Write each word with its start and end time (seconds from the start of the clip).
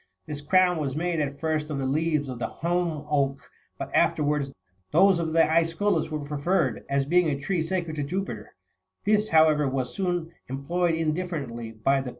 This 0.25 0.41
crown 0.41 0.77
was 0.77 0.95
made 0.95 1.19
at 1.19 1.39
first 1.39 1.69
of 1.69 1.77
the 1.77 1.85
leaves 1.85 2.27
of 2.27 2.39
the 2.39 2.47
holm 2.47 3.05
oak, 3.07 3.51
but 3.77 3.93
afterwards 3.93 4.51
those 4.89 5.19
of 5.19 5.31
the 5.31 5.41
sesculus32 5.41 6.09
were 6.09 6.19
pre 6.25 6.37
ferred, 6.43 6.83
as 6.89 7.05
being 7.05 7.29
a 7.29 7.39
tree 7.39 7.61
sacred 7.61 7.97
to 7.97 8.03
Jupiter: 8.03 8.55
this, 9.05 9.29
however, 9.29 9.69
was 9.69 9.93
soon 9.93 10.31
employed 10.47 10.95
indifferently 10.95 11.73
with 11.73 11.73
the 11.75 11.77
quercus, 11.77 11.81
according 11.85 11.99
as 11.99 12.05
26 12.05 12.07
II. 12.07 12.09